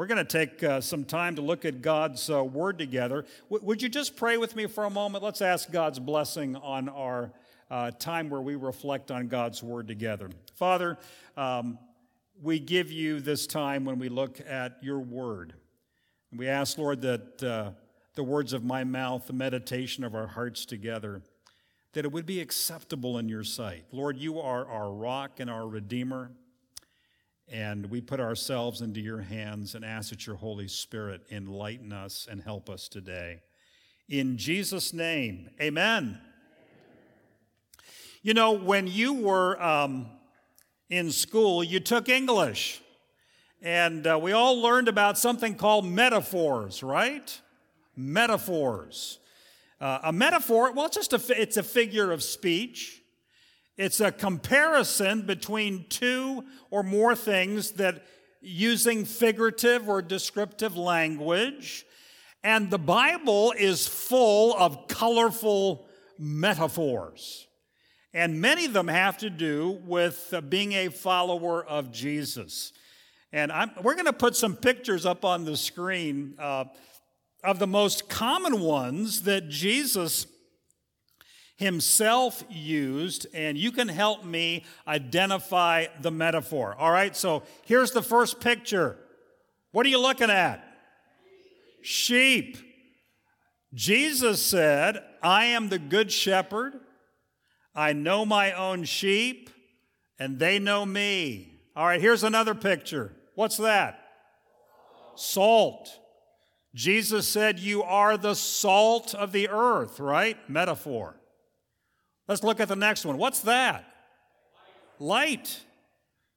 [0.00, 3.26] We're going to take uh, some time to look at God's uh, word together.
[3.50, 5.22] W- would you just pray with me for a moment?
[5.22, 7.30] Let's ask God's blessing on our
[7.70, 10.30] uh, time where we reflect on God's word together.
[10.54, 10.96] Father,
[11.36, 11.78] um,
[12.40, 15.52] we give you this time when we look at your word.
[16.34, 17.72] we ask, Lord, that uh,
[18.14, 21.20] the words of my mouth, the meditation of our hearts together,
[21.92, 23.84] that it would be acceptable in your sight.
[23.92, 26.30] Lord, you are our rock and our redeemer.
[27.52, 32.28] And we put ourselves into your hands and ask that your Holy Spirit enlighten us
[32.30, 33.40] and help us today.
[34.08, 36.20] In Jesus' name, amen.
[38.22, 40.06] You know, when you were um,
[40.90, 42.80] in school, you took English.
[43.62, 47.36] And uh, we all learned about something called metaphors, right?
[47.96, 49.18] Metaphors.
[49.80, 52.99] Uh, a metaphor, well, it's just a, it's a figure of speech.
[53.80, 58.04] It's a comparison between two or more things that
[58.42, 61.86] using figurative or descriptive language.
[62.44, 67.46] And the Bible is full of colorful metaphors.
[68.12, 72.74] And many of them have to do with uh, being a follower of Jesus.
[73.32, 76.66] And I'm, we're going to put some pictures up on the screen uh,
[77.42, 80.26] of the most common ones that Jesus
[81.60, 86.74] himself used, and you can help me identify the metaphor.
[86.78, 88.96] All right, so here's the first picture.
[89.72, 90.64] What are you looking at?
[91.82, 92.56] Sheep.
[93.74, 96.80] Jesus said, I am the good shepherd.
[97.74, 99.50] I know my own sheep,
[100.18, 101.60] and they know me.
[101.76, 103.12] All right, here's another picture.
[103.34, 104.00] What's that?
[105.14, 105.90] Salt.
[106.74, 110.36] Jesus said, You are the salt of the earth, right?
[110.48, 111.16] Metaphor.
[112.30, 113.18] Let's look at the next one.
[113.18, 113.84] What's that?
[115.00, 115.64] Light.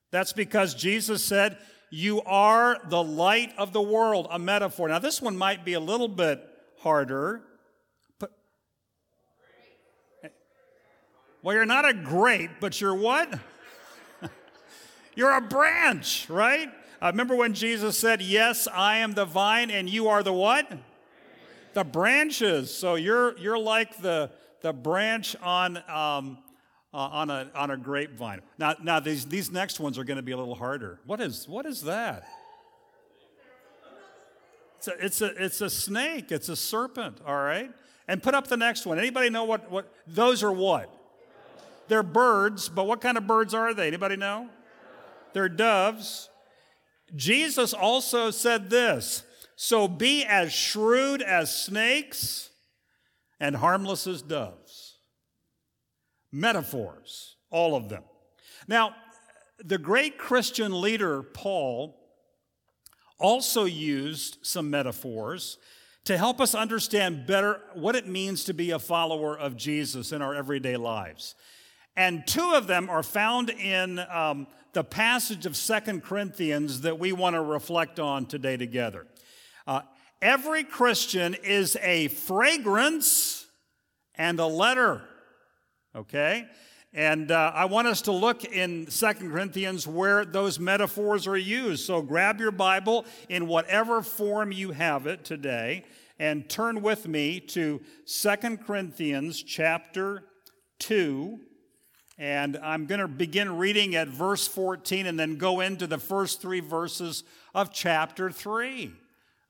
[0.10, 1.56] That's because Jesus said,
[1.92, 4.88] You are the light of the world, a metaphor.
[4.88, 6.42] Now, this one might be a little bit
[6.80, 7.44] harder.
[8.20, 8.32] But,
[11.44, 13.38] well, you're not a grape, but you're what?
[15.16, 16.72] you're a branch, right?
[17.04, 20.76] I remember when Jesus said, Yes, I am the vine, and you are the what?
[21.76, 22.74] The branches.
[22.76, 24.32] So you're, you're like the,
[24.64, 26.40] the branch on, um,
[26.94, 28.42] uh, on, a, on a grapevine.
[28.58, 31.00] Now, now these, these next ones are going to be a little harder.
[31.06, 32.24] What is, what is that?
[34.78, 37.72] It's a, it's, a, it's a snake, it's a serpent, all right?
[38.08, 38.98] And put up the next one.
[38.98, 40.90] Anybody know what, what those are what?
[41.90, 43.88] They're birds, but what kind of birds are they?
[43.88, 44.50] Anybody know?
[45.34, 46.30] They're doves.
[47.16, 49.24] Jesus also said this
[49.56, 52.50] So be as shrewd as snakes
[53.44, 55.00] and harmless as doves.
[56.32, 58.04] Metaphors, all of them.
[58.70, 58.96] Now,
[59.60, 61.94] the great Christian leader, Paul,
[63.20, 65.58] also used some metaphors
[66.06, 70.22] to help us understand better what it means to be a follower of Jesus in
[70.22, 71.36] our everyday lives.
[71.98, 77.12] And two of them are found in um, the passage of Second Corinthians that we
[77.12, 79.06] want to reflect on today together.
[79.68, 79.82] Uh,
[80.24, 83.46] Every Christian is a fragrance
[84.16, 85.02] and a letter.
[85.94, 86.46] Okay?
[86.94, 91.86] And uh, I want us to look in Second Corinthians where those metaphors are used.
[91.86, 95.84] So grab your Bible in whatever form you have it today
[96.18, 100.24] and turn with me to Second Corinthians chapter
[100.80, 101.38] 2.
[102.18, 106.42] And I'm going to begin reading at verse 14 and then go into the first
[106.42, 108.90] three verses of chapter 3.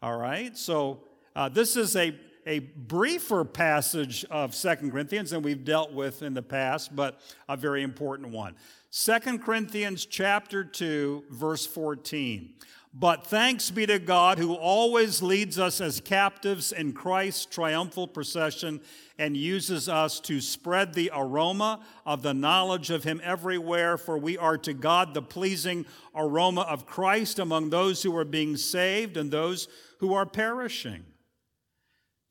[0.03, 0.99] All right, so
[1.33, 2.13] uh, this is a,
[2.45, 7.55] a briefer passage of Second Corinthians than we've dealt with in the past, but a
[7.55, 8.57] very important one.
[8.89, 12.53] Second Corinthians chapter 2, verse 14.
[12.93, 18.81] But thanks be to God who always leads us as captives in Christ's triumphal procession
[19.17, 24.37] and uses us to spread the aroma of the knowledge of Him everywhere, for we
[24.37, 29.31] are to God the pleasing aroma of Christ among those who are being saved and
[29.31, 29.69] those
[30.03, 31.05] who are perishing.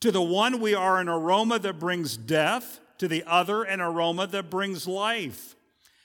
[0.02, 4.26] To the one, we are an aroma that brings death, to the other, an aroma
[4.26, 5.56] that brings life.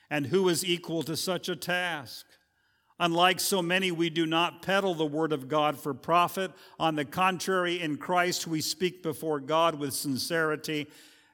[0.10, 2.26] And who is equal to such a task?
[3.02, 6.52] Unlike so many, we do not peddle the word of God for profit.
[6.80, 10.88] On the contrary, in Christ, we speak before God with sincerity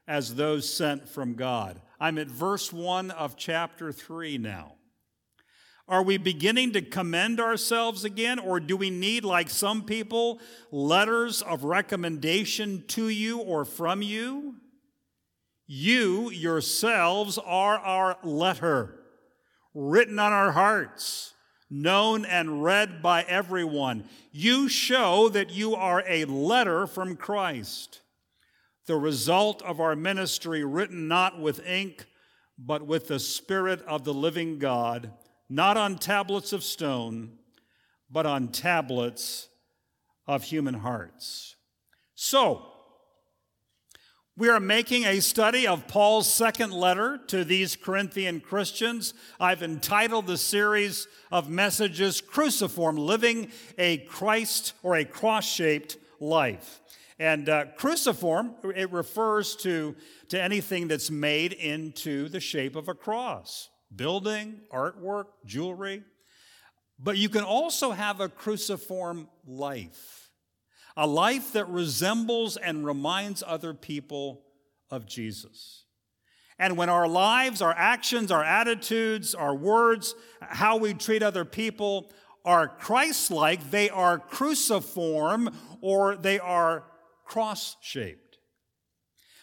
[0.08, 1.80] as those sent from God.
[2.00, 4.73] I'm at verse 1 of chapter 3 now.
[5.88, 10.40] Are we beginning to commend ourselves again, or do we need, like some people,
[10.72, 14.56] letters of recommendation to you or from you?
[15.68, 19.00] You yourselves are our letter,
[19.74, 21.34] written on our hearts,
[21.70, 24.06] known and read by everyone.
[24.32, 28.02] You show that you are a letter from Christ,
[28.88, 32.06] the result of our ministry, written not with ink,
[32.58, 35.12] but with the Spirit of the living God
[35.50, 37.32] not on tablets of stone,
[38.10, 39.50] but on tablets
[40.28, 41.56] of human hearts.
[42.16, 42.68] So,
[44.36, 49.14] we are making a study of Paul's second letter to these Corinthian Christians.
[49.40, 56.80] I've entitled the series of messages Cruciform Living a Christ or a Cross Shaped Life.
[57.20, 59.96] And uh, cruciform, it refers to,
[60.30, 66.04] to anything that's made into the shape of a cross building, artwork, jewelry.
[67.00, 70.30] But you can also have a cruciform life,
[70.96, 74.44] a life that resembles and reminds other people
[74.90, 75.86] of Jesus.
[76.60, 82.12] And when our lives, our actions, our attitudes, our words, how we treat other people
[82.46, 85.50] are Christ like, they are cruciform
[85.82, 86.84] or they are
[87.26, 88.20] cross shaped.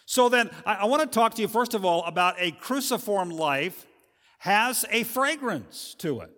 [0.06, 3.87] So then, I, want to talk to you, first of all, about a cruciform life
[4.40, 6.31] has a fragrance to it.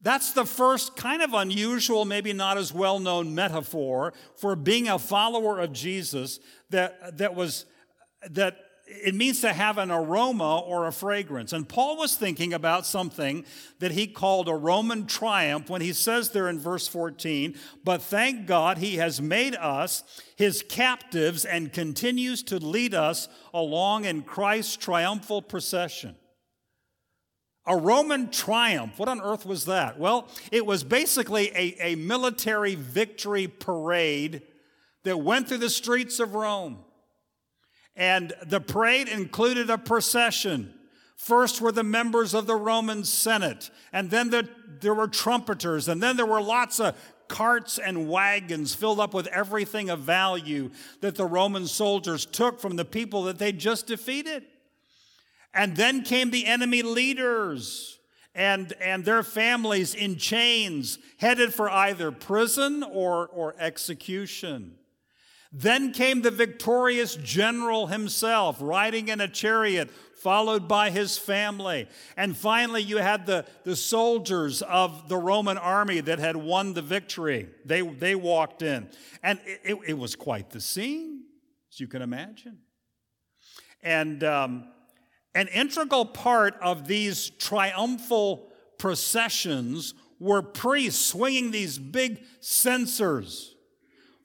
[0.00, 4.98] That's the first kind of unusual, maybe not as well known metaphor for being a
[4.98, 6.38] follower of Jesus
[6.70, 7.66] that, that was,
[8.30, 11.52] that it means to have an aroma or a fragrance.
[11.52, 13.44] And Paul was thinking about something
[13.80, 18.46] that he called a Roman triumph when he says there in verse 14, But thank
[18.46, 24.76] God he has made us his captives and continues to lead us along in Christ's
[24.76, 26.14] triumphal procession.
[27.68, 28.96] A Roman triumph.
[28.98, 29.98] What on earth was that?
[29.98, 34.42] Well, it was basically a, a military victory parade
[35.02, 36.78] that went through the streets of Rome.
[37.96, 40.74] And the parade included a procession.
[41.16, 44.46] First were the members of the Roman Senate, and then the,
[44.82, 46.94] there were trumpeters, and then there were lots of
[47.26, 50.70] carts and wagons filled up with everything of value
[51.00, 54.44] that the Roman soldiers took from the people that they just defeated.
[55.56, 57.98] And then came the enemy leaders
[58.34, 64.74] and, and their families in chains, headed for either prison or, or execution.
[65.50, 71.88] Then came the victorious general himself, riding in a chariot, followed by his family.
[72.18, 76.82] And finally, you had the, the soldiers of the Roman army that had won the
[76.82, 77.48] victory.
[77.64, 78.90] They, they walked in.
[79.22, 81.22] And it, it was quite the scene,
[81.72, 82.58] as you can imagine.
[83.82, 84.64] And um,
[85.36, 88.48] an integral part of these triumphal
[88.78, 93.54] processions were priests swinging these big censers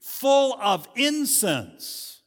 [0.00, 2.22] full of incense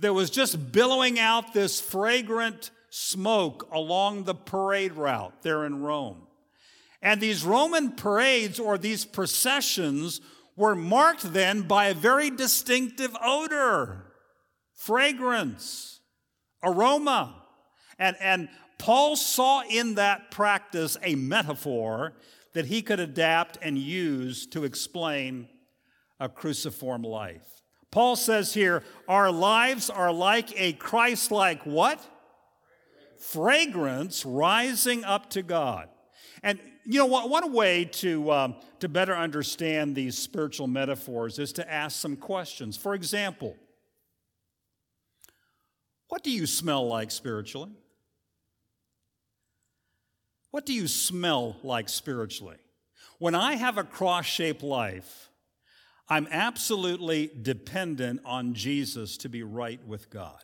[0.00, 6.26] that was just billowing out this fragrant smoke along the parade route there in Rome.
[7.00, 10.20] And these Roman parades or these processions
[10.54, 14.12] were marked then by a very distinctive odor,
[14.74, 16.00] fragrance,
[16.62, 17.34] aroma.
[17.98, 22.12] And, and Paul saw in that practice a metaphor
[22.54, 25.48] that he could adapt and use to explain
[26.20, 27.46] a cruciform life.
[27.90, 32.06] Paul says here, our lives are like a Christ like what?
[33.20, 35.88] Fragrance rising up to God.
[36.42, 41.70] And you know, one way to, um, to better understand these spiritual metaphors is to
[41.70, 42.76] ask some questions.
[42.78, 43.56] For example,
[46.08, 47.72] what do you smell like spiritually?
[50.50, 52.56] What do you smell like spiritually?
[53.18, 55.28] When I have a cross shaped life,
[56.08, 60.42] I'm absolutely dependent on Jesus to be right with God.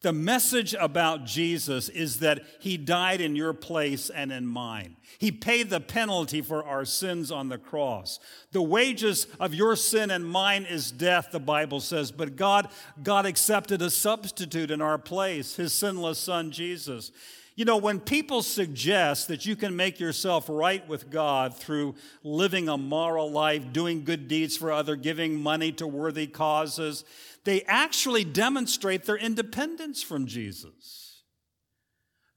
[0.00, 4.96] The message about Jesus is that he died in your place and in mine.
[5.18, 8.18] He paid the penalty for our sins on the cross.
[8.50, 12.68] The wages of your sin and mine is death, the Bible says, but God
[13.02, 17.12] God accepted a substitute in our place, his sinless son Jesus.
[17.54, 22.68] You know, when people suggest that you can make yourself right with God through living
[22.70, 27.04] a moral life, doing good deeds for other, giving money to worthy causes,
[27.44, 31.22] they actually demonstrate their independence from Jesus.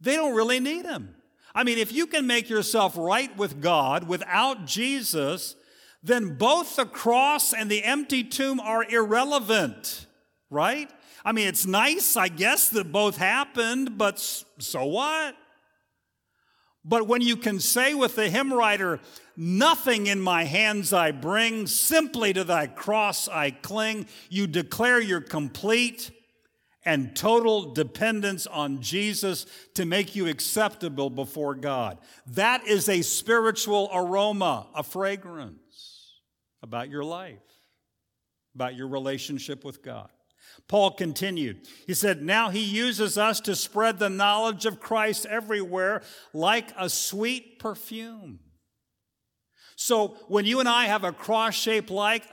[0.01, 1.15] They don't really need him.
[1.53, 5.55] I mean, if you can make yourself right with God without Jesus,
[6.03, 10.07] then both the cross and the empty tomb are irrelevant,
[10.49, 10.91] right?
[11.25, 15.35] I mean, it's nice, I guess, that both happened, but so what?
[16.87, 18.99] But when you can say with the hymn writer,
[19.37, 25.19] Nothing in my hands I bring, simply to thy cross I cling, you declare your
[25.19, 26.09] complete
[26.85, 31.97] and total dependence on Jesus to make you acceptable before God.
[32.27, 36.13] That is a spiritual aroma, a fragrance
[36.63, 37.35] about your life,
[38.53, 40.07] about your relationship with God.
[40.67, 41.59] Paul continued.
[41.85, 46.01] He said, Now he uses us to spread the knowledge of Christ everywhere
[46.33, 48.39] like a sweet perfume.
[49.75, 52.27] So when you and I have a cross shaped life,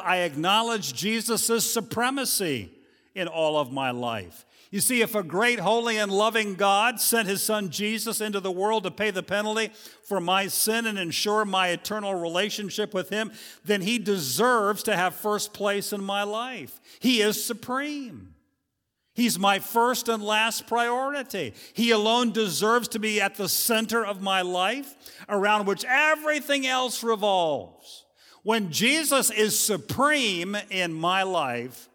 [0.00, 2.70] I acknowledge Jesus' supremacy
[3.14, 4.44] in all of my life.
[4.76, 8.52] You see, if a great, holy, and loving God sent his son Jesus into the
[8.52, 9.70] world to pay the penalty
[10.04, 13.32] for my sin and ensure my eternal relationship with him,
[13.64, 16.78] then he deserves to have first place in my life.
[17.00, 18.34] He is supreme.
[19.14, 21.54] He's my first and last priority.
[21.72, 24.94] He alone deserves to be at the center of my life,
[25.26, 28.04] around which everything else revolves.
[28.42, 31.88] When Jesus is supreme in my life,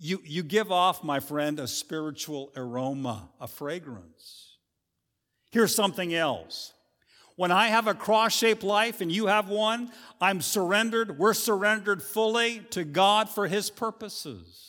[0.00, 4.56] you, you give off, my friend, a spiritual aroma, a fragrance.
[5.50, 6.72] Here's something else.
[7.34, 9.90] When I have a cross shaped life and you have one,
[10.20, 14.67] I'm surrendered, we're surrendered fully to God for His purposes.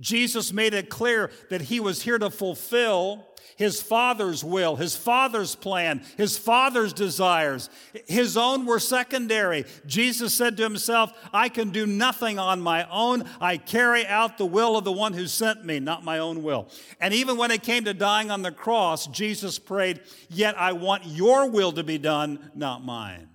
[0.00, 3.26] Jesus made it clear that he was here to fulfill
[3.56, 7.68] his father's will, his father's plan, his father's desires.
[8.06, 9.66] His own were secondary.
[9.86, 13.24] Jesus said to himself, I can do nothing on my own.
[13.38, 16.68] I carry out the will of the one who sent me, not my own will.
[17.00, 21.04] And even when it came to dying on the cross, Jesus prayed, Yet I want
[21.04, 23.28] your will to be done, not mine.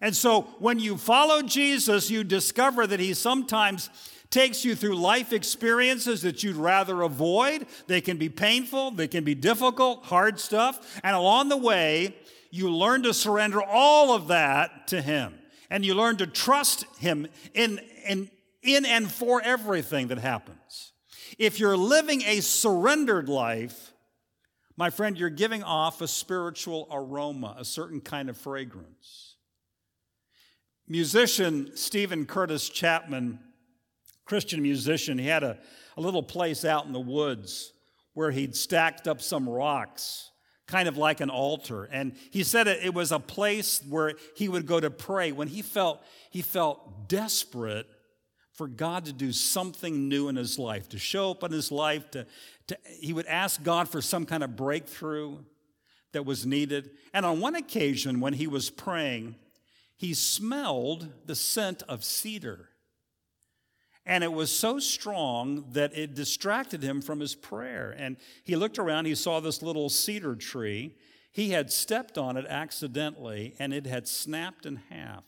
[0.00, 3.90] And so when you follow Jesus, you discover that he sometimes
[4.30, 7.66] takes you through life experiences that you'd rather avoid.
[7.88, 11.00] They can be painful, they can be difficult, hard stuff.
[11.04, 12.14] And along the way,
[12.50, 15.34] you learn to surrender all of that to Him.
[15.68, 18.30] And you learn to trust Him in, in,
[18.62, 20.92] in and for everything that happens.
[21.38, 23.92] If you're living a surrendered life,
[24.76, 29.36] my friend, you're giving off a spiritual aroma, a certain kind of fragrance.
[30.88, 33.40] Musician Steven Curtis Chapman
[34.30, 35.18] Christian musician.
[35.18, 35.58] He had a,
[35.96, 37.72] a little place out in the woods
[38.14, 40.30] where he'd stacked up some rocks,
[40.68, 41.86] kind of like an altar.
[41.90, 45.48] And he said it, it was a place where he would go to pray when
[45.48, 47.88] he felt, he felt desperate
[48.52, 52.08] for God to do something new in his life, to show up in his life,
[52.12, 52.24] to,
[52.68, 55.38] to, he would ask God for some kind of breakthrough
[56.12, 56.90] that was needed.
[57.12, 59.34] And on one occasion, when he was praying,
[59.96, 62.68] he smelled the scent of cedar.
[64.10, 67.94] And it was so strong that it distracted him from his prayer.
[67.96, 70.96] And he looked around, he saw this little cedar tree.
[71.30, 75.24] He had stepped on it accidentally, and it had snapped in half.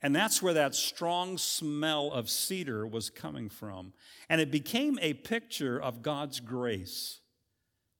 [0.00, 3.92] And that's where that strong smell of cedar was coming from.
[4.30, 7.20] And it became a picture of God's grace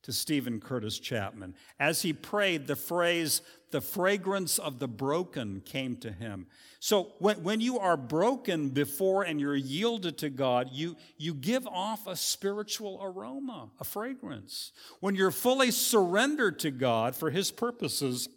[0.04, 1.54] to Steven Curtis Chapman.
[1.80, 6.46] As he prayed, the phrase, the fragrance of the broken came to him.
[6.78, 11.66] So when, when you are broken before and you're yielded to God, you, you give
[11.66, 14.72] off a spiritual aroma, a fragrance.
[15.00, 18.28] When you're fully surrendered to God for his purposes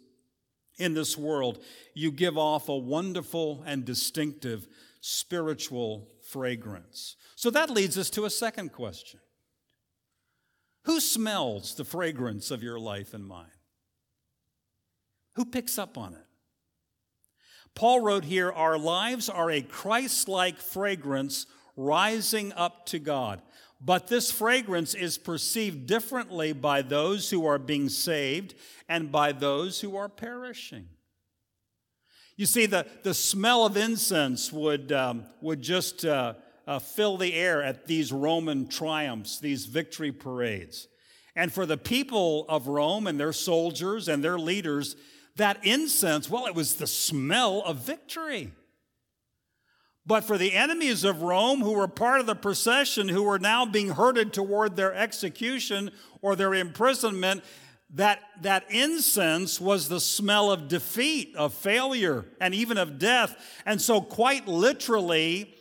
[0.78, 1.62] in this world,
[1.94, 4.66] you give off a wonderful and distinctive
[5.02, 7.16] spiritual fragrance.
[7.36, 9.20] So that leads us to a second question.
[10.98, 13.52] Who smells the fragrance of your life and mine?
[15.36, 16.26] Who picks up on it?
[17.76, 23.40] Paul wrote here, Our lives are a Christ like fragrance rising up to God.
[23.80, 28.56] But this fragrance is perceived differently by those who are being saved
[28.88, 30.88] and by those who are perishing.
[32.36, 36.34] You see, the, the smell of incense would, um, would just uh,
[36.68, 40.86] uh, fill the air at these Roman triumphs, these victory parades.
[41.34, 44.94] And for the people of Rome and their soldiers and their leaders,
[45.36, 48.52] that incense, well, it was the smell of victory.
[50.04, 53.64] But for the enemies of Rome who were part of the procession, who were now
[53.64, 57.44] being herded toward their execution or their imprisonment,
[57.94, 63.34] that, that incense was the smell of defeat, of failure, and even of death.
[63.64, 65.54] And so, quite literally,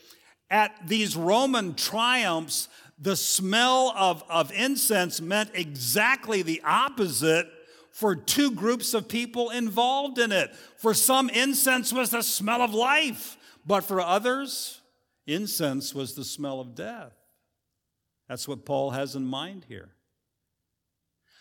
[0.50, 7.48] at these Roman triumphs, the smell of, of incense meant exactly the opposite
[7.92, 10.54] for two groups of people involved in it.
[10.78, 14.80] For some, incense was the smell of life, but for others,
[15.26, 17.14] incense was the smell of death.
[18.30, 19.90] That's what Paul has in mind here.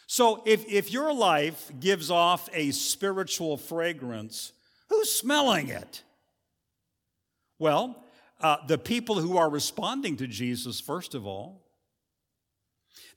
[0.07, 4.53] So if, if your life gives off a spiritual fragrance,
[4.89, 6.03] who's smelling it?
[7.59, 8.03] Well,
[8.41, 11.63] uh, the people who are responding to Jesus, first of all.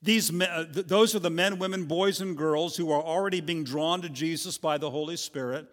[0.02, 3.66] These men, uh, those are the men, women, boys, and girls who are already being
[3.66, 5.68] drawn to Jesus by the Holy Spirit.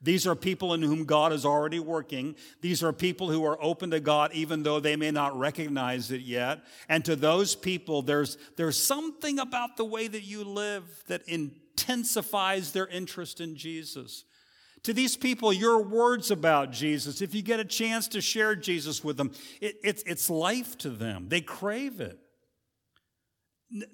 [0.00, 2.34] These are people in whom God is already working.
[2.60, 6.22] These are people who are open to God even though they may not recognize it
[6.22, 6.64] yet.
[6.88, 12.72] And to those people, there's, there's something about the way that you live that intensifies
[12.72, 14.24] their interest in Jesus.
[14.84, 19.04] To these people, your words about Jesus, if you get a chance to share Jesus
[19.04, 21.26] with them, it, it, it's life to them.
[21.28, 22.18] They crave it.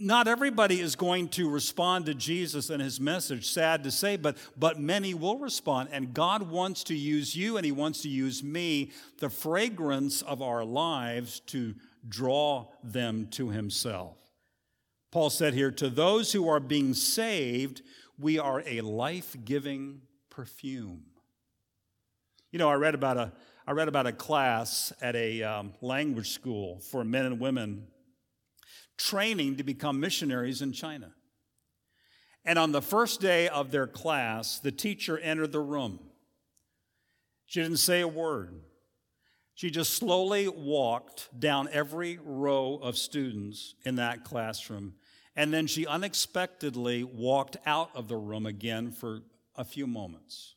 [0.01, 4.37] Not everybody is going to respond to Jesus and his message, sad to say, but,
[4.59, 5.91] but many will respond.
[5.93, 8.91] And God wants to use you and he wants to use me,
[9.21, 11.75] the fragrance of our lives, to
[12.09, 14.17] draw them to himself.
[15.13, 17.83] Paul said here, To those who are being saved,
[18.19, 20.01] we are a life giving
[20.39, 21.03] perfume.
[22.53, 23.33] You know, I read about a,
[23.67, 27.89] I read about a class at a um, language school for men and women
[28.97, 31.11] training to become missionaries in China.
[32.45, 35.99] And on the first day of their class, the teacher entered the room.
[37.47, 38.61] She didn't say a word.
[39.57, 44.95] She just slowly walked down every row of students in that classroom.
[45.35, 49.23] And then she unexpectedly walked out of the room again for
[49.59, 50.55] a few moments.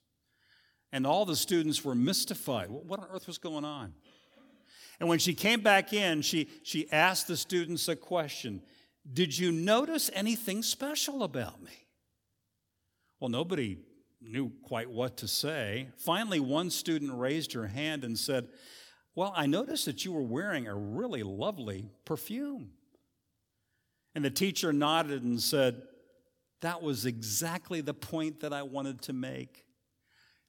[0.93, 2.69] And all the students were mystified.
[2.69, 3.93] What on earth was going on?
[4.99, 8.61] And when she came back in, she, she asked the students a question
[9.11, 11.71] Did you notice anything special about me?
[13.19, 13.79] Well, nobody
[14.21, 15.87] knew quite what to say.
[15.97, 18.47] Finally, one student raised her hand and said,
[19.15, 22.71] Well, I noticed that you were wearing a really lovely perfume.
[24.13, 25.81] And the teacher nodded and said,
[26.61, 29.65] that was exactly the point that I wanted to make.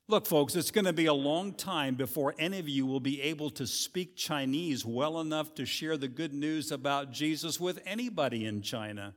[0.09, 3.23] Look, folks, it's going to be a long time before any of you will be
[3.23, 8.45] able to speak Chinese well enough to share the good news about Jesus with anybody
[8.45, 9.15] in China.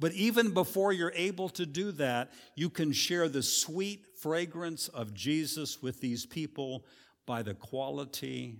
[0.00, 5.14] But even before you're able to do that, you can share the sweet fragrance of
[5.14, 6.86] Jesus with these people
[7.26, 8.56] by the quality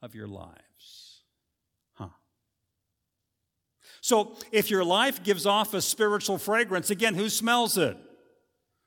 [0.00, 0.54] of your life.
[4.00, 7.96] So if your life gives off a spiritual fragrance, again, who smells it?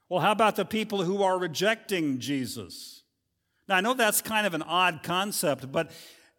[0.08, 3.04] Well, how about the people who are rejecting Jesus?
[3.67, 5.91] Now, I know that's kind of an odd concept, but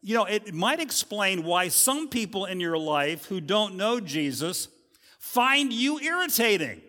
[0.02, 4.68] you know, it might explain why some people in your life who don't know Jesus
[5.18, 6.80] find you irritating.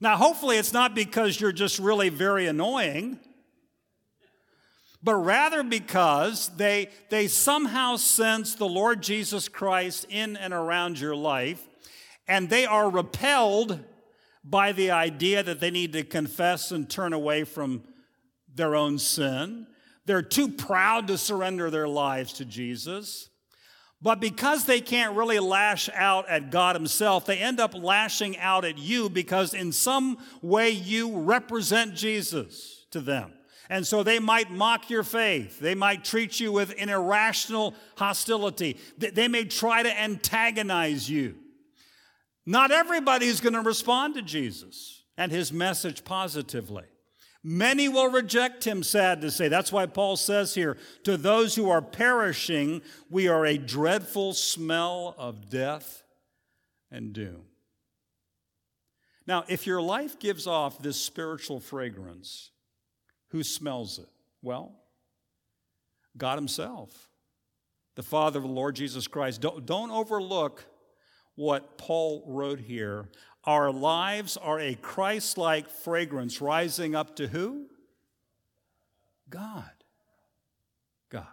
[0.00, 3.20] Now, hopefully, it's not because you're just really very annoying
[5.04, 11.14] but rather because they, they somehow sense the Lord Jesus Christ in and around your
[11.14, 11.60] life,
[12.26, 13.80] and they are repelled
[14.42, 17.82] by the idea that they need to confess and turn away from
[18.54, 19.66] their own sin.
[20.06, 23.28] They're too proud to surrender their lives to Jesus.
[24.00, 28.64] But because they can't really lash out at God Himself, they end up lashing out
[28.64, 33.32] at you because in some way you represent Jesus to them.
[33.70, 35.58] And so they might mock your faith.
[35.58, 38.76] They might treat you with an irrational hostility.
[38.98, 41.36] They may try to antagonize you.
[42.46, 46.84] Not everybody is going to respond to Jesus and his message positively.
[47.46, 49.48] Many will reject him, sad to say.
[49.48, 55.14] That's why Paul says here to those who are perishing, we are a dreadful smell
[55.18, 56.02] of death
[56.90, 57.42] and doom.
[59.26, 62.50] Now, if your life gives off this spiritual fragrance,
[63.34, 64.06] who smells it?
[64.42, 64.70] Well,
[66.16, 67.08] God Himself,
[67.96, 69.40] the Father of the Lord Jesus Christ.
[69.40, 70.64] Don't, don't overlook
[71.34, 73.08] what Paul wrote here.
[73.42, 77.66] Our lives are a Christ like fragrance rising up to who?
[79.28, 79.64] God.
[81.10, 81.26] God.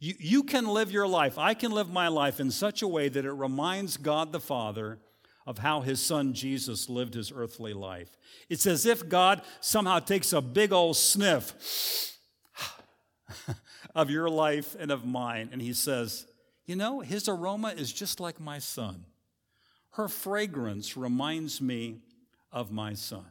[0.00, 1.38] You, you can live your life.
[1.38, 4.98] I can live my life in such a way that it reminds God the Father
[5.46, 8.16] of how his son Jesus lived his earthly life.
[8.48, 12.16] It's as if God somehow takes a big old sniff
[13.94, 16.26] of your life and of mine, and he says,
[16.64, 19.04] You know, his aroma is just like my son.
[19.92, 21.98] Her fragrance reminds me
[22.50, 23.26] of my son.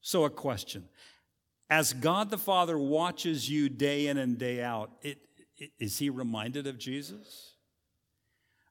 [0.00, 0.84] So, a question.
[1.70, 5.18] As God the Father watches you day in and day out, it,
[5.56, 7.53] it, is he reminded of Jesus?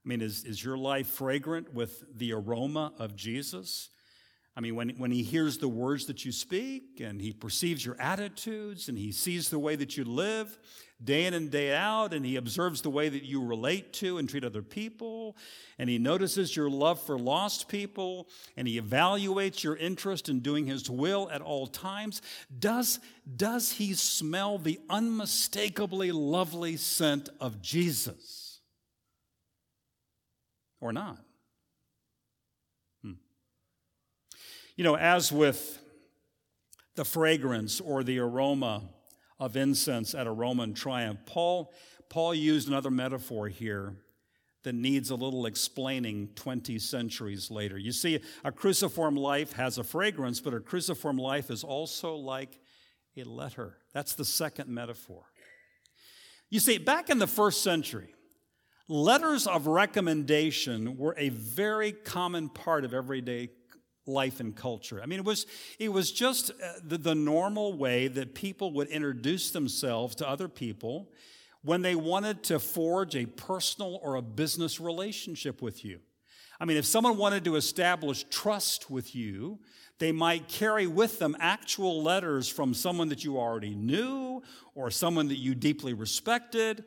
[0.04, 3.88] I mean, is, is your life fragrant with the aroma of Jesus?
[4.56, 7.96] I mean, when, when he hears the words that you speak and he perceives your
[7.98, 10.56] attitudes and he sees the way that you live
[11.02, 14.28] day in and day out and he observes the way that you relate to and
[14.28, 15.36] treat other people
[15.78, 20.66] and he notices your love for lost people and he evaluates your interest in doing
[20.66, 22.22] his will at all times,
[22.56, 23.00] does,
[23.36, 28.42] does he smell the unmistakably lovely scent of Jesus?
[30.84, 31.18] or not?
[33.02, 33.12] Hmm.
[34.76, 35.80] You know, as with
[36.94, 38.82] the fragrance or the aroma
[39.40, 41.72] of incense at a Roman triumph, Paul,
[42.10, 43.96] Paul used another metaphor here
[44.62, 47.78] that needs a little explaining 20 centuries later.
[47.78, 52.60] You see, a cruciform life has a fragrance, but a cruciform life is also like
[53.16, 53.78] a letter.
[53.94, 55.22] That's the second metaphor.
[56.50, 58.13] You see, back in the first century,
[58.88, 63.48] Letters of recommendation were a very common part of everyday
[64.06, 65.00] life and culture.
[65.02, 65.46] I mean, it was,
[65.78, 66.54] it was just uh,
[66.86, 71.08] the, the normal way that people would introduce themselves to other people
[71.62, 76.00] when they wanted to forge a personal or a business relationship with you.
[76.60, 79.60] I mean, if someone wanted to establish trust with you,
[79.98, 84.42] they might carry with them actual letters from someone that you already knew
[84.74, 86.84] or someone that you deeply respected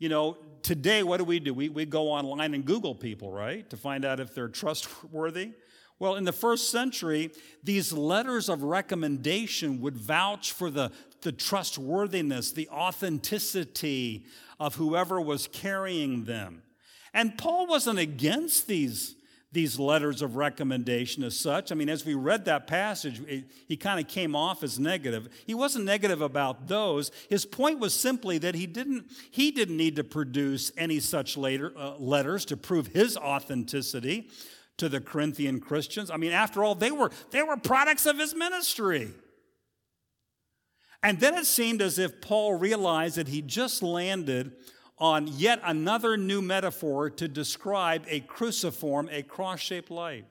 [0.00, 1.52] you know, today, what do we do?
[1.54, 5.52] We, we go online and Google people, right, to find out if they're trustworthy.
[6.00, 7.30] Well, in the first century,
[7.62, 14.24] these letters of recommendation would vouch for the, the trustworthiness, the authenticity
[14.58, 16.62] of whoever was carrying them.
[17.12, 19.14] And Paul wasn't against these
[19.52, 21.72] these letters of recommendation as such.
[21.72, 25.28] I mean, as we read that passage, it, he kind of came off as negative.
[25.44, 27.10] He wasn't negative about those.
[27.28, 31.72] His point was simply that he didn't, he didn't need to produce any such later,
[31.76, 34.30] uh, letters to prove his authenticity
[34.76, 36.10] to the Corinthian Christians.
[36.12, 39.10] I mean, after all, they were, they were products of his ministry.
[41.02, 44.52] And then it seemed as if Paul realized that he just landed
[45.00, 50.24] on yet another new metaphor to describe a cruciform, a cross shaped life.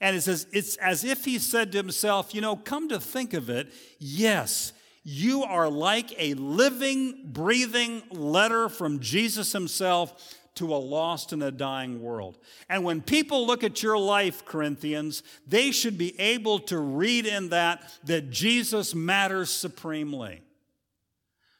[0.00, 3.32] And it says, it's as if he said to himself, You know, come to think
[3.34, 4.72] of it, yes,
[5.04, 11.52] you are like a living, breathing letter from Jesus himself to a lost and a
[11.52, 12.36] dying world.
[12.68, 17.50] And when people look at your life, Corinthians, they should be able to read in
[17.50, 20.42] that that Jesus matters supremely.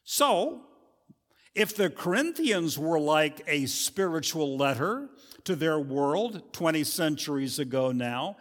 [0.04, 0.62] So,
[1.58, 5.08] if the Corinthians were like a spiritual letter
[5.42, 8.36] to their world 20 centuries ago now,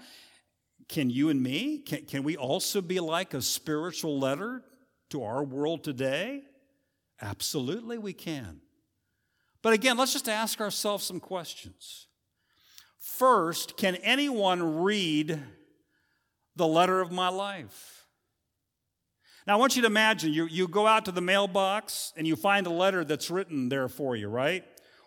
[0.88, 4.62] can you and me, can, can we also be like a spiritual letter
[5.10, 6.44] to our world today?
[7.20, 8.62] Absolutely, we can.
[9.64, 12.06] But again, let's just ask ourselves some questions.
[13.00, 15.42] First, can anyone read
[16.56, 17.97] the letter of my life?
[19.48, 22.36] Now, I want you to imagine you, you go out to the mailbox and you
[22.36, 24.66] find a letter that's written there for you, right?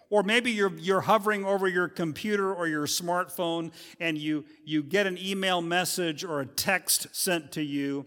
[0.09, 5.07] Or maybe you're, you're hovering over your computer or your smartphone and you, you get
[5.07, 8.07] an email message or a text sent to you.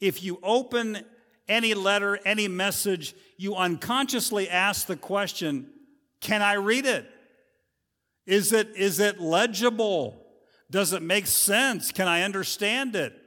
[0.00, 1.04] If you open
[1.48, 5.68] any letter, any message, you unconsciously ask the question,
[6.22, 7.04] Can I read it?
[8.26, 10.22] Is it, is it legible?
[10.70, 11.92] Does it make sense?
[11.92, 13.20] Can I understand it?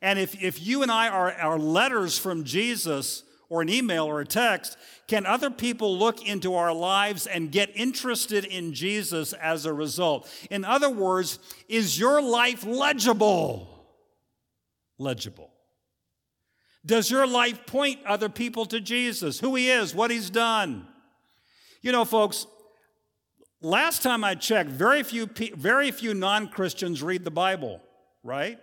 [0.00, 4.20] And if, if you and I are, are letters from Jesus or an email or
[4.20, 9.66] a text, can other people look into our lives and get interested in Jesus as
[9.66, 10.28] a result?
[10.50, 13.74] In other words, is your life legible?
[14.98, 15.50] Legible.
[16.86, 20.86] Does your life point other people to Jesus, who he is, what he's done?
[21.82, 22.46] You know, folks,
[23.60, 27.80] last time I checked, very few, very few non Christians read the Bible,
[28.22, 28.58] right?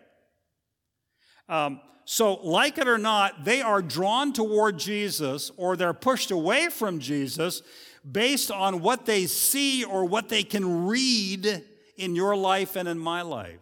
[1.48, 6.70] Um, so, like it or not, they are drawn toward Jesus or they're pushed away
[6.70, 7.62] from Jesus
[8.10, 11.64] based on what they see or what they can read
[11.98, 13.58] in your life and in my life.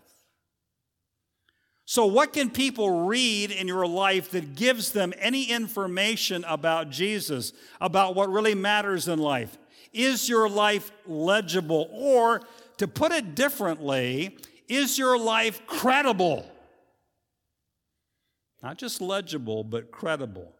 [1.86, 7.54] So, what can people read in your life that gives them any information about Jesus,
[7.80, 9.58] about what really matters in life?
[9.94, 11.90] Is your life legible?
[11.92, 12.42] Or,
[12.78, 16.50] to put it differently, is your life credible?
[18.64, 20.54] Not just legible, but credible.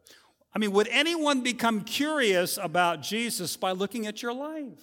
[0.54, 4.78] I mean, would anyone become curious about Jesus by looking at your life?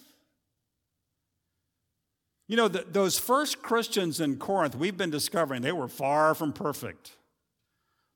[2.47, 6.51] You know, the, those first Christians in Corinth, we've been discovering they were far from
[6.51, 7.15] perfect.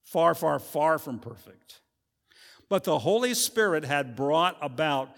[0.04, 1.82] Far, far, far from perfect.
[2.68, 5.10] But the Holy Spirit had brought about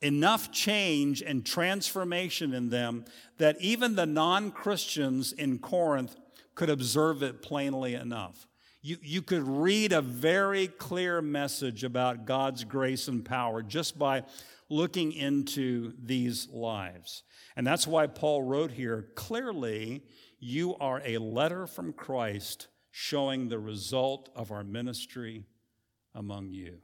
[0.00, 3.04] enough change and transformation in them
[3.38, 6.14] that even the non Christians in Corinth
[6.54, 8.46] could observe it plainly enough
[8.84, 14.24] you, you could read a very clear message about God's grace and power just by
[14.68, 17.22] looking into these lives.
[17.56, 20.02] And that's why Paul wrote here clearly,
[20.38, 25.46] you are a letter from Christ showing the result of our ministry
[26.14, 26.76] among you.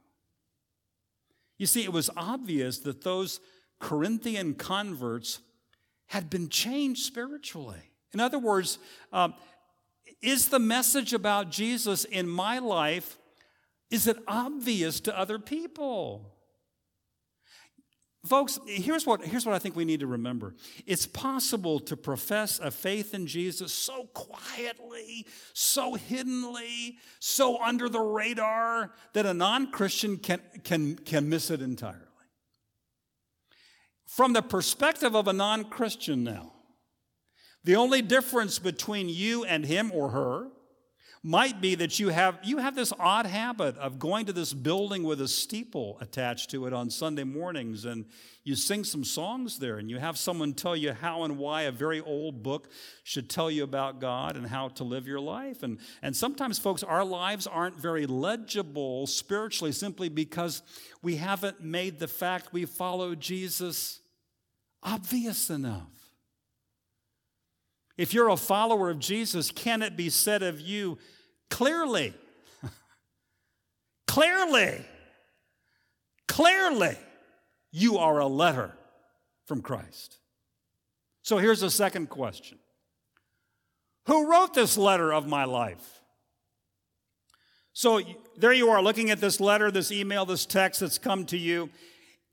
[1.59, 3.39] You see, it was obvious that those
[3.79, 5.37] Corinthian converts
[6.07, 7.91] had been changed spiritually.
[8.11, 8.79] In other words,
[9.13, 9.35] um,
[10.21, 13.17] is the message about Jesus in my life
[13.89, 16.33] is it obvious to other people?
[18.25, 20.53] Folks, here's what, here's what I think we need to remember.
[20.85, 27.99] It's possible to profess a faith in Jesus so quietly, so hiddenly, so under the
[27.99, 32.05] radar that a non Christian can, can, can miss it entirely.
[34.07, 36.53] From the perspective of a non Christian now,
[37.63, 40.47] the only difference between you and him or her
[41.23, 45.03] might be that you have, you have this odd habit of going to this building
[45.03, 48.05] with a steeple attached to it on Sunday mornings, and
[48.43, 51.71] you sing some songs there, and you have someone tell you how and why a
[51.71, 52.69] very old book
[53.03, 55.61] should tell you about God and how to live your life.
[55.61, 60.63] And, and sometimes, folks, our lives aren't very legible spiritually simply because
[61.03, 63.99] we haven't made the fact we follow Jesus
[64.81, 65.85] obvious enough.
[68.01, 70.97] If you're a follower of Jesus, can it be said of you
[71.51, 72.15] clearly?
[74.07, 74.83] clearly,
[76.27, 76.95] clearly,
[77.71, 78.71] you are a letter
[79.45, 80.17] from Christ.
[81.21, 82.57] So here's a second question
[84.07, 86.01] Who wrote this letter of my life?
[87.71, 88.01] So
[88.35, 91.69] there you are looking at this letter, this email, this text that's come to you.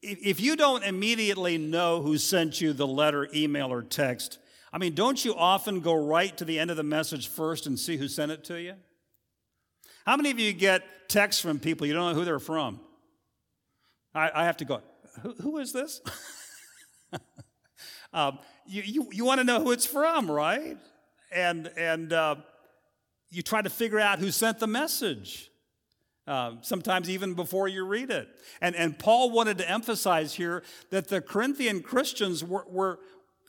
[0.00, 4.38] If you don't immediately know who sent you the letter, email, or text,
[4.72, 7.78] I mean, don't you often go right to the end of the message first and
[7.78, 8.74] see who sent it to you?
[10.04, 12.81] How many of you get texts from people you don't know who they're from?
[14.14, 14.81] I, I have to go,
[15.22, 16.00] who, who is this?
[18.12, 20.76] um, you you, you want to know who it's from, right?
[21.33, 22.37] And, and uh,
[23.31, 25.50] you try to figure out who sent the message.
[26.26, 28.28] Uh, sometimes even before you read it.
[28.61, 32.98] And, and Paul wanted to emphasize here that the Corinthian Christians were, were,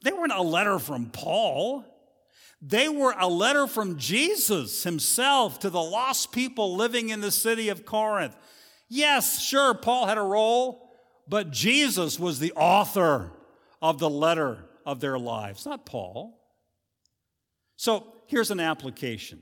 [0.04, 1.86] they weren't a letter from Paul.
[2.62, 7.70] They were a letter from Jesus himself to the lost people living in the city
[7.70, 8.36] of Corinth.
[8.88, 10.90] Yes, sure, Paul had a role,
[11.28, 13.32] but Jesus was the author
[13.82, 16.38] of the letter of their lives, not Paul.
[17.76, 19.42] So here's an application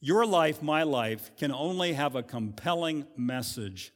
[0.00, 3.92] Your life, my life, can only have a compelling message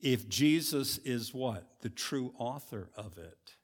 [0.00, 1.64] if Jesus is what?
[1.80, 3.55] The true author of it.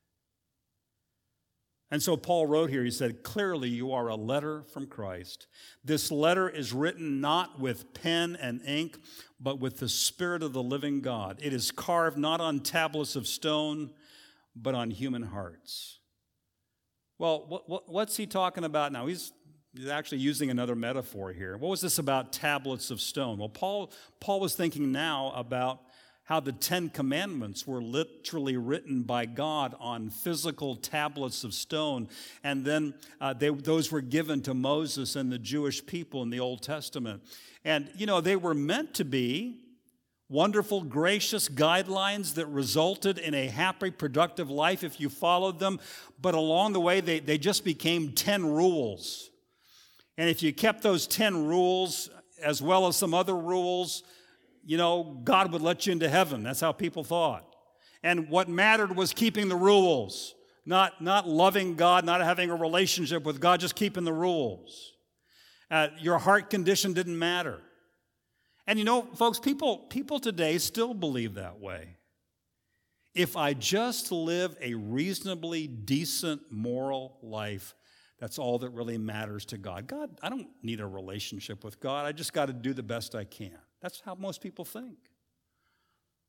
[1.92, 5.46] And so Paul wrote here, he said, Clearly, you are a letter from Christ.
[5.84, 8.98] This letter is written not with pen and ink,
[9.38, 11.38] but with the Spirit of the living God.
[11.42, 13.90] It is carved not on tablets of stone,
[14.56, 15.98] but on human hearts.
[17.18, 19.04] Well, what, what, what's he talking about now?
[19.06, 19.30] He's,
[19.76, 21.58] he's actually using another metaphor here.
[21.58, 23.36] What was this about tablets of stone?
[23.36, 25.80] Well, Paul, Paul was thinking now about
[26.24, 32.08] how the Ten Commandments were literally written by God on physical tablets of stone.
[32.44, 36.38] And then uh, they, those were given to Moses and the Jewish people in the
[36.40, 37.22] Old Testament.
[37.64, 39.58] And, you know, they were meant to be
[40.28, 45.80] wonderful, gracious guidelines that resulted in a happy, productive life if you followed them.
[46.20, 49.28] But along the way, they, they just became 10 rules.
[50.16, 52.08] And if you kept those 10 rules,
[52.42, 54.04] as well as some other rules,
[54.64, 56.42] you know, God would let you into heaven.
[56.42, 57.46] That's how people thought.
[58.02, 63.24] And what mattered was keeping the rules, not, not loving God, not having a relationship
[63.24, 64.94] with God, just keeping the rules.
[65.70, 67.60] Uh, your heart condition didn't matter.
[68.66, 71.96] And you know, folks, people, people today still believe that way.
[73.14, 77.74] If I just live a reasonably decent moral life,
[78.18, 79.86] that's all that really matters to God.
[79.86, 82.06] God, I don't need a relationship with God.
[82.06, 83.58] I just got to do the best I can.
[83.82, 84.96] That's how most people think.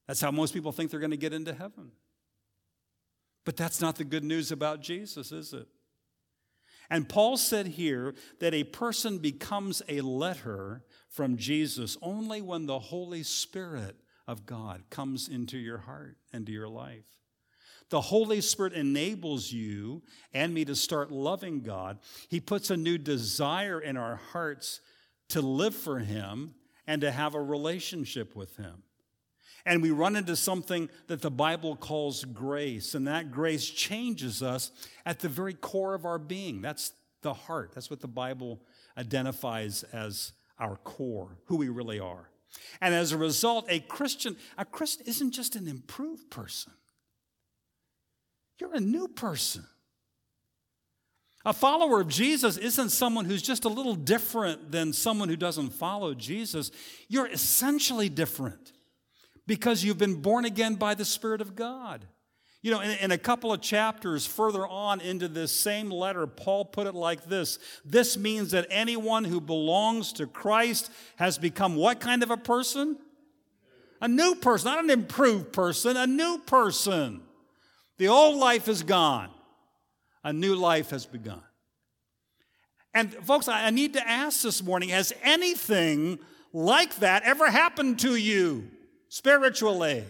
[0.07, 1.91] That's how most people think they're going to get into heaven.
[3.45, 5.67] But that's not the good news about Jesus, is it?
[6.89, 12.79] And Paul said here that a person becomes a letter from Jesus only when the
[12.79, 13.95] Holy Spirit
[14.27, 17.05] of God comes into your heart and to your life.
[17.89, 20.01] The Holy Spirit enables you
[20.33, 21.99] and me to start loving God.
[22.29, 24.81] He puts a new desire in our hearts
[25.29, 26.55] to live for Him
[26.87, 28.83] and to have a relationship with Him.
[29.65, 34.71] And we run into something that the Bible calls grace, and that grace changes us
[35.05, 36.61] at the very core of our being.
[36.61, 36.91] That's
[37.21, 37.71] the heart.
[37.73, 38.61] That's what the Bible
[38.97, 42.29] identifies as our core, who we really are.
[42.81, 46.73] And as a result, a Christian, a Christian isn't just an improved person.
[48.59, 49.65] You're a new person.
[51.45, 55.71] A follower of Jesus isn't someone who's just a little different than someone who doesn't
[55.71, 56.71] follow Jesus.
[57.09, 58.71] You're essentially different
[59.45, 62.05] because you've been born again by the Spirit of God.
[62.61, 66.63] You know, in, in, a couple of chapters further on into this same letter, Paul
[66.63, 71.99] put it like this This means that anyone who belongs to Christ has become what
[71.99, 72.97] kind of a person?
[73.99, 77.21] A new person, not an improved person, a new person.
[77.97, 79.29] The old life is gone.
[80.23, 81.41] A new life has begun.
[82.93, 86.19] And folks, I need to ask this morning has anything
[86.53, 88.69] like that ever happened to you
[89.09, 90.03] spiritually?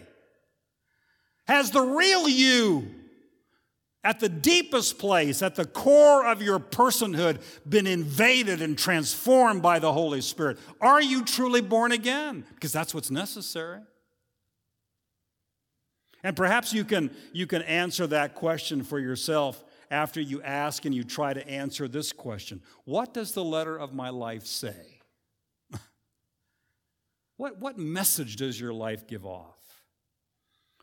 [1.48, 2.94] Has the real you,
[4.02, 9.78] at the deepest place, at the core of your personhood, been invaded and transformed by
[9.78, 10.58] the Holy Spirit?
[10.80, 12.44] Are you truly born again?
[12.54, 13.80] Because that's what's necessary.
[16.22, 20.92] And perhaps you can, you can answer that question for yourself after you ask and
[20.92, 25.00] you try to answer this question What does the letter of my life say?
[27.36, 29.54] what, what message does your life give off?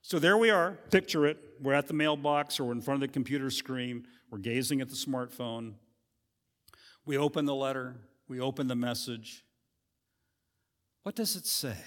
[0.02, 0.78] So there we are.
[0.92, 1.38] Picture it.
[1.62, 4.08] We're at the mailbox or we're in front of the computer screen.
[4.32, 5.74] We're gazing at the smartphone.
[7.06, 7.96] We open the letter,
[8.30, 9.44] we open the message.
[11.04, 11.78] What does it say?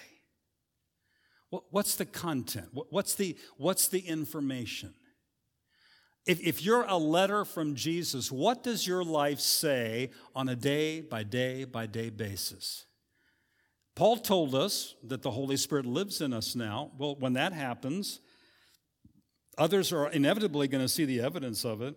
[1.70, 2.68] What's the content?
[2.90, 4.92] What's the, what's the information?
[6.26, 11.00] If, if you're a letter from Jesus, what does your life say on a day
[11.02, 12.86] by day by day basis?
[13.94, 16.90] Paul told us that the Holy Spirit lives in us now.
[16.96, 18.20] Well, when that happens,
[19.58, 21.94] others are inevitably going to see the evidence of it.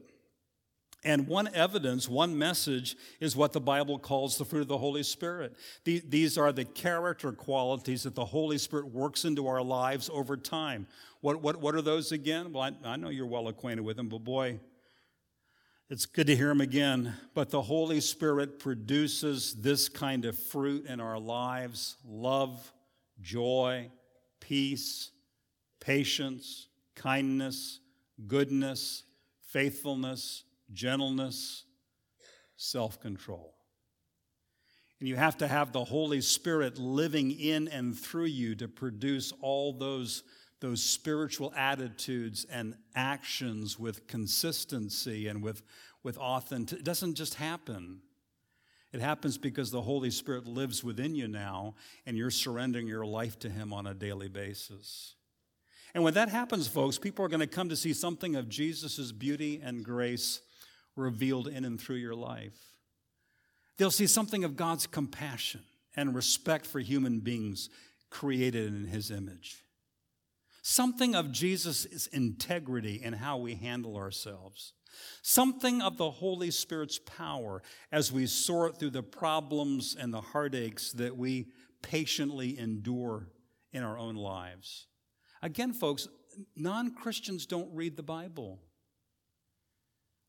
[1.07, 5.03] And one evidence, one message is what the Bible calls the fruit of the Holy
[5.03, 5.55] Spirit.
[5.85, 10.85] These are the character qualities that the Holy Spirit works into our lives over time.
[11.21, 12.51] What, what, what are those again?
[12.51, 14.59] Well, I, I know you're well acquainted with them, but boy,
[15.89, 17.13] it's good to hear them again.
[17.33, 22.73] But the Holy Spirit produces this kind of fruit in our lives love,
[23.21, 23.91] joy,
[24.41, 25.11] peace,
[25.79, 27.79] patience, kindness,
[28.27, 29.03] goodness,
[29.41, 30.43] faithfulness
[30.73, 31.63] gentleness,
[32.55, 33.53] self control.
[34.99, 39.31] And you have to have the Holy Spirit living in and through you to produce
[39.41, 40.23] all those,
[40.59, 45.61] those spiritual attitudes and actions with consistency and with,
[46.01, 46.79] with authenticity.
[46.79, 47.99] It doesn't just happen.
[48.91, 51.75] It happens because the Holy Spirit lives within you now
[52.07, 55.13] and you're surrendering your life to Him on a daily basis.
[55.93, 59.11] And when that happens, folks, people are going to come to see something of Jesus'
[59.11, 60.41] beauty and grace
[60.97, 62.73] revealed in and through your life.
[63.77, 65.61] They'll see something of God's compassion
[65.95, 67.69] and respect for human beings
[68.09, 69.57] created in His image.
[70.63, 74.73] Something of Jesus' integrity in how we handle ourselves.
[75.21, 80.91] Something of the Holy Spirit's power as we sort through the problems and the heartaches
[80.93, 81.47] that we
[81.83, 83.29] patiently endure
[83.71, 84.87] in our own lives.
[85.41, 86.07] Again, folks,
[86.55, 88.59] non Christians don't read the Bible.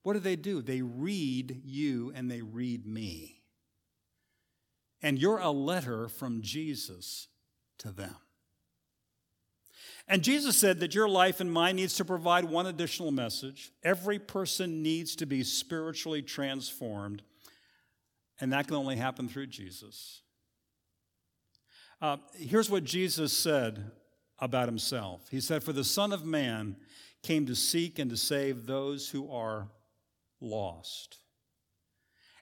[0.02, 0.62] What do they do?
[0.62, 3.42] They read you and they read me.
[5.02, 7.28] And you're a letter from Jesus
[7.78, 8.16] to them.
[10.10, 13.72] And Jesus said that your life and mine needs to provide one additional message.
[13.84, 17.22] Every person needs to be spiritually transformed,
[18.40, 20.22] and that can only happen through Jesus.
[22.00, 23.90] Uh, here's what Jesus said
[24.38, 26.76] about himself He said, For the Son of Man
[27.22, 29.68] came to seek and to save those who are
[30.40, 31.18] lost.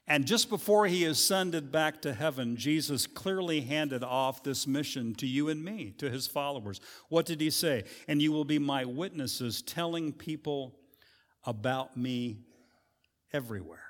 [0.09, 5.27] And just before he ascended back to heaven, Jesus clearly handed off this mission to
[5.27, 6.79] you and me, to his followers.
[7.09, 7.83] What did he say?
[8.07, 10.79] And you will be my witnesses, telling people
[11.45, 12.39] about me
[13.33, 13.83] everywhere.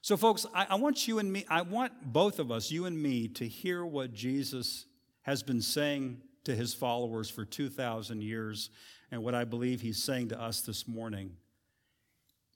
[0.00, 3.00] So, folks, I, I, want you and me, I want both of us, you and
[3.00, 4.86] me, to hear what Jesus
[5.22, 8.70] has been saying to his followers for 2,000 years
[9.10, 11.32] and what I believe he's saying to us this morning.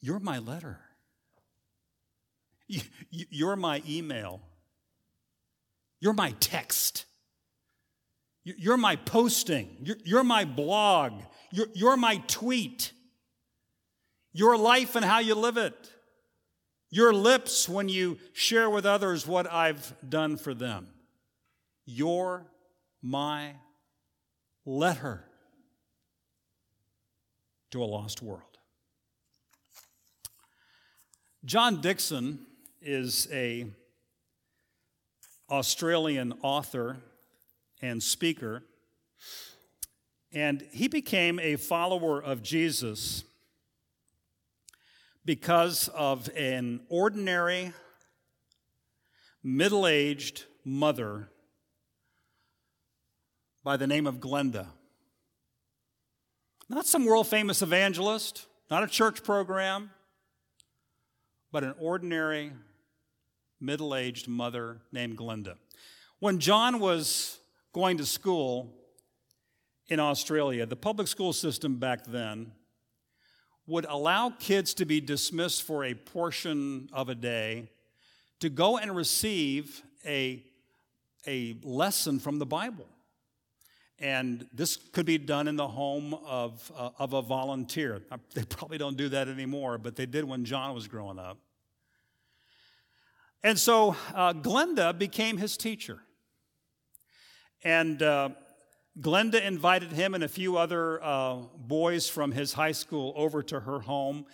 [0.01, 0.79] You're my letter.
[3.11, 4.43] You're my email.
[6.01, 7.05] You're my text.
[8.45, 9.97] You're my posting.
[10.05, 11.13] You're my blog.
[11.53, 12.93] You're my tweet.
[14.33, 15.75] Your life and how you live it.
[16.91, 20.89] Your lips when you share with others what I've done for them.
[21.85, 22.47] You're
[23.03, 23.55] my
[24.65, 25.25] letter
[27.71, 28.56] to a lost world.
[31.47, 32.41] John Dickson
[32.83, 33.67] is a
[35.49, 36.97] Australian author
[37.81, 38.65] and speaker,
[40.33, 43.23] and he became a follower of Jesus
[45.25, 47.73] because of an ordinary,
[49.41, 51.29] middle aged mother
[53.63, 54.67] by the name of Glenda.
[56.69, 59.91] Not some world famous evangelist, not a church program,
[61.57, 62.53] but an ordinary
[63.63, 65.55] middle aged mother named Glenda.
[66.19, 67.39] When John was
[67.73, 68.75] going to school
[69.89, 72.53] in Australia, the public school system back then
[73.67, 77.71] would allow kids to be dismissed for a portion of a day
[78.41, 80.45] to go and receive a,
[81.27, 82.85] a lesson from the Bible.
[83.99, 88.03] And this could be done in the home of, uh, of a volunteer.
[88.35, 91.39] They probably don't do that anymore, but they did when John was growing up.
[93.47, 96.03] And so uh, Glenda became his teacher.
[97.63, 98.31] And uh,
[99.01, 103.61] Glenda invited him and a few other uh, boys from his high school over to
[103.61, 104.27] her home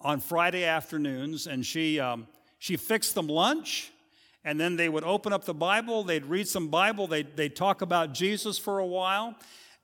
[0.00, 2.28] on Friday afternoons, and she, um,
[2.60, 3.90] she fixed them lunch.
[4.44, 7.82] And then they would open up the Bible, they'd read some Bible, they'd, they'd talk
[7.82, 9.34] about Jesus for a while.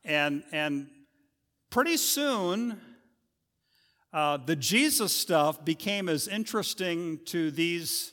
[0.05, 0.87] And, and
[1.71, 2.81] pretty soon,
[4.13, 8.13] uh, the Jesus stuff became as interesting to these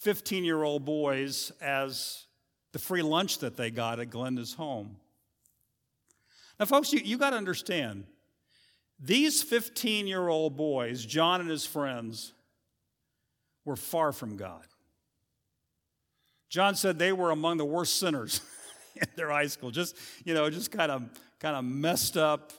[0.00, 2.24] 15 year old boys as
[2.72, 4.96] the free lunch that they got at Glenda's home.
[6.58, 8.04] Now, folks, you, you got to understand
[8.98, 12.32] these 15 year old boys, John and his friends,
[13.66, 14.64] were far from God.
[16.48, 18.40] John said they were among the worst sinners
[18.96, 22.52] in their high school, just, you know, just kind of kind of messed up,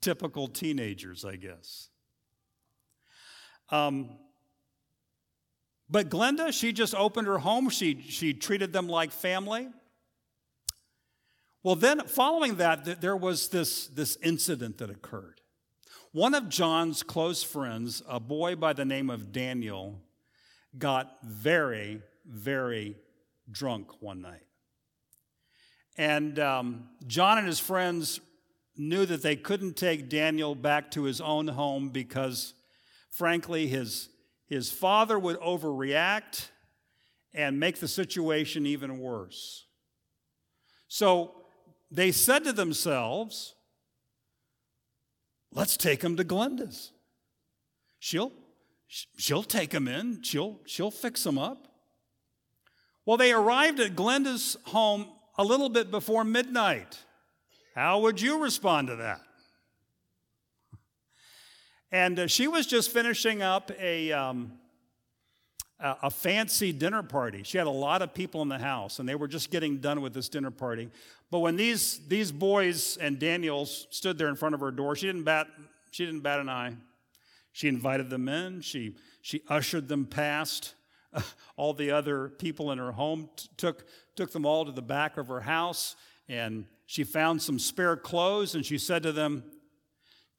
[0.00, 1.88] typical teenagers, I guess.
[3.70, 4.10] Um,
[5.88, 7.68] but Glenda, she just opened her home.
[7.68, 9.68] She, she treated them like family.
[11.62, 15.40] Well, then, following that, there was this, this incident that occurred.
[16.12, 19.98] One of John's close friends, a boy by the name of Daniel,
[20.78, 22.96] got very, very
[23.50, 24.42] drunk one night.
[25.96, 28.20] And um, John and his friends
[28.76, 32.52] knew that they couldn't take Daniel back to his own home because,
[33.10, 34.08] frankly, his,
[34.46, 36.48] his father would overreact
[37.32, 39.66] and make the situation even worse.
[40.88, 41.34] So
[41.90, 43.54] they said to themselves,
[45.52, 46.92] let's take him to Glenda's.
[47.98, 48.32] She'll,
[48.88, 51.68] she'll take him in, she'll, she'll fix him up.
[53.06, 56.98] Well, they arrived at Glenda's home a little bit before midnight.
[57.74, 59.20] How would you respond to that?
[61.94, 64.54] And uh, she was just finishing up a, um,
[65.78, 67.44] a, a fancy dinner party.
[67.44, 70.00] She had a lot of people in the house, and they were just getting done
[70.00, 70.88] with this dinner party.
[71.30, 75.06] But when these, these boys and Daniels stood there in front of her door, she
[75.06, 75.46] didn't bat,
[75.92, 76.74] she didn't bat an eye.
[77.52, 80.74] She invited them in, she, she ushered them past
[81.56, 83.86] all the other people in her home, t- took,
[84.16, 85.94] took them all to the back of her house,
[86.28, 89.44] and she found some spare clothes and she said to them,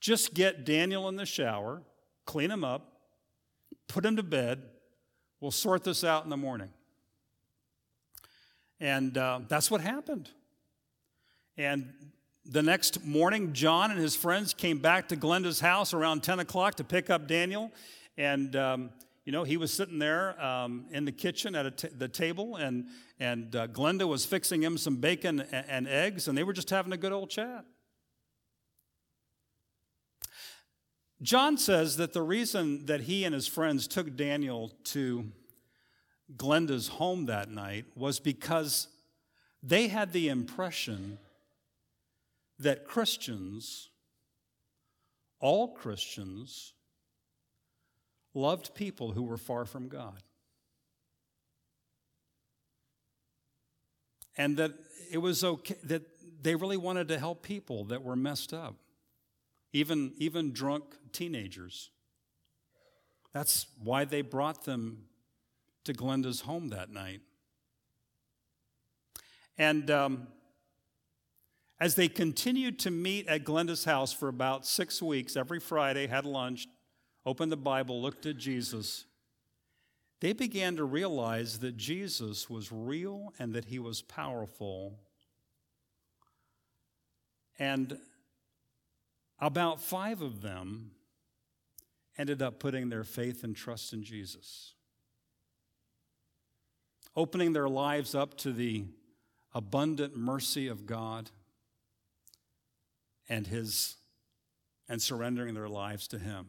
[0.06, 1.82] just get Daniel in the shower,
[2.26, 2.99] clean him up,
[3.88, 4.62] put him to bed.
[5.41, 6.70] We'll sort this out in the morning.
[8.80, 10.30] And uh, that's what happened.
[11.58, 11.91] And
[12.45, 16.76] the next morning, John and his friends came back to Glenda's house around 10 o'clock
[16.76, 17.72] to pick up Daniel.
[18.16, 18.91] And, um,
[19.24, 22.86] you know, he was sitting there um, in the kitchen at the table, and,
[23.20, 26.70] and uh, Glenda was fixing him some bacon and, and eggs, and they were just
[26.70, 27.66] having a good old chat.
[31.26, 35.32] John says that the reason that he and his friends took Daniel to
[36.38, 38.89] Glenda's home that night was because
[39.63, 41.17] they had the impression
[42.59, 43.89] that Christians,
[45.39, 46.73] all Christians,
[48.36, 50.21] loved people who were far from God.
[54.38, 54.73] And that
[55.11, 56.03] it was okay, that
[56.43, 58.76] they really wanted to help people that were messed up
[59.76, 61.89] even, even drunk teenagers.
[63.34, 65.03] That's why they brought them
[65.84, 67.19] to Glenda's home that night.
[69.57, 70.28] And um,
[71.78, 76.26] as they continued to meet at Glenda's house for about six weeks, every Friday, had
[76.26, 76.67] lunch,
[77.26, 79.03] opened the Bible, looked at Jesus,
[80.21, 84.97] they began to realize that Jesus was real and that he was powerful.
[87.59, 87.97] And
[89.39, 90.91] about five of them
[92.17, 94.73] ended up putting their faith and trust in Jesus,
[97.15, 98.86] opening their lives up to the
[99.53, 101.31] abundant mercy of God
[103.27, 103.95] and his
[104.88, 106.47] and surrendering their lives to him.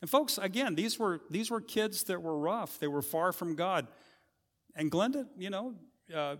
[0.00, 2.78] And folks, again, these were these were kids that were rough.
[2.80, 3.86] They were far from God.
[4.74, 5.74] And Glenda, you know,
[6.14, 6.36] uh,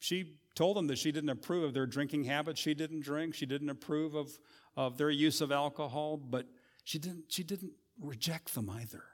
[0.00, 2.58] she told them that she didn't approve of their drinking habits.
[2.60, 3.34] She didn't drink.
[3.34, 4.36] She didn't approve of,
[4.74, 6.46] of their use of alcohol, but
[6.82, 9.04] she didn't, she didn't reject them either.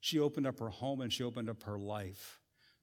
[0.00, 2.40] She opened up her home and she opened up her life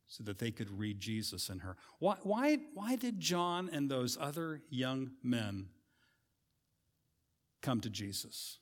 [0.07, 1.75] so that they could read Jesus in her.
[1.99, 5.67] Why, why, why did John and those other young men
[7.61, 8.59] come to Jesus?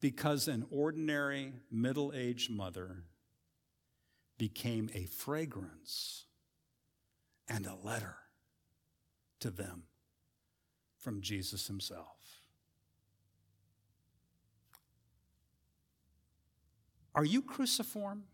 [0.00, 3.02] Because an ordinary middle aged mother
[4.38, 6.25] became a fragrance
[7.48, 8.16] and a letter
[9.40, 9.84] to them
[10.98, 12.12] from Jesus himself.
[17.14, 18.24] Are you cruciform?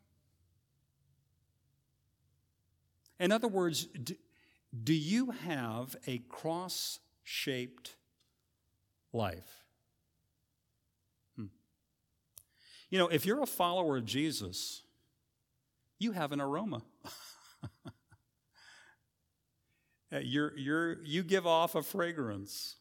[3.21, 4.15] In other words, do,
[4.83, 7.95] do you have a cross shaped
[9.13, 9.65] life?
[11.37, 11.45] Hmm.
[12.91, 14.83] You know, if you're a follower of Jesus,
[16.01, 16.83] you have an aroma.
[20.13, 22.77] Uh, you're, you're, you give off a fragrance.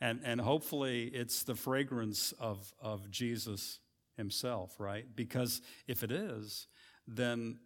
[0.00, 3.78] And, and hopefully it's the fragrance of, of Jesus
[4.16, 5.04] himself, right?
[5.14, 6.66] Because if it is,
[7.06, 7.58] then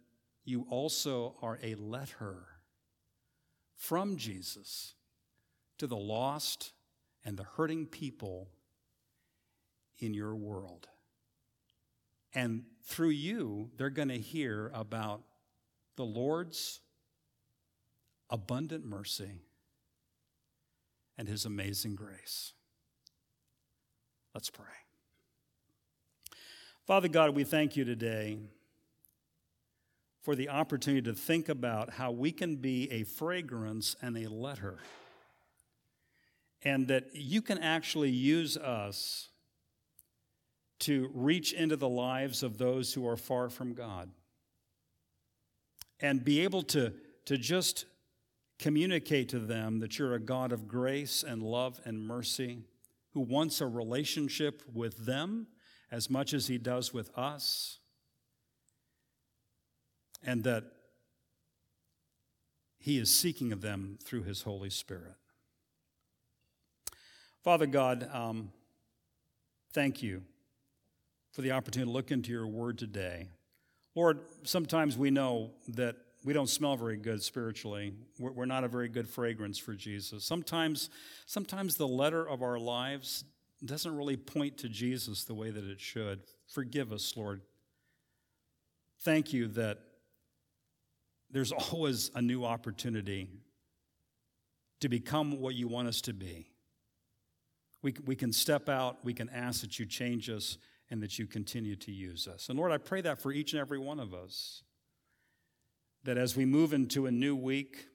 [0.43, 2.43] you also are a letter
[3.75, 4.93] from Jesus
[5.79, 6.71] to the lost
[7.23, 8.49] and the hurting people
[9.99, 10.87] in your world.
[12.35, 15.21] And through you, they're going to hear about
[15.95, 16.81] the Lord's
[18.29, 19.41] abundant mercy,
[21.17, 22.53] and his amazing grace.
[24.33, 24.65] Let's pray.
[26.85, 28.37] Father God, we thank you today
[30.21, 34.79] for the opportunity to think about how we can be a fragrance and a letter,
[36.63, 39.29] and that you can actually use us
[40.79, 44.09] to reach into the lives of those who are far from God
[46.01, 46.91] and be able to,
[47.23, 47.85] to just
[48.57, 52.59] Communicate to them that you're a God of grace and love and mercy
[53.13, 55.47] who wants a relationship with them
[55.91, 57.79] as much as he does with us,
[60.23, 60.63] and that
[62.79, 65.15] he is seeking of them through his Holy Spirit.
[67.43, 68.51] Father God, um,
[69.73, 70.23] thank you
[71.31, 73.27] for the opportunity to look into your word today.
[73.95, 75.95] Lord, sometimes we know that
[76.25, 77.93] we don't smell very good spiritually.
[78.19, 80.25] We're, we're not a very good fragrance for Jesus.
[80.25, 80.89] Sometimes,
[81.27, 83.23] sometimes the letter of our lives
[83.63, 86.21] doesn't really point to Jesus the way that it should.
[86.47, 87.41] Forgive us, Lord.
[89.01, 89.77] Thank you that
[91.29, 93.29] there's always a new opportunity
[94.81, 96.47] to become what you want us to be.
[97.83, 100.57] We, we can step out, we can ask that you change us,
[100.89, 102.49] and that you continue to use us.
[102.49, 104.63] And Lord, I pray that for each and every one of us
[106.05, 107.87] that as we move into a new week,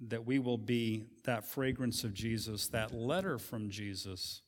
[0.00, 4.42] that we will be that fragrance of Jesus, that letter from Jesus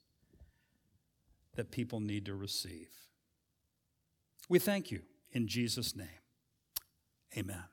[1.54, 2.90] that people need to receive.
[4.48, 5.02] We thank you
[5.32, 6.08] in Jesus' name.
[7.38, 7.64] Amen.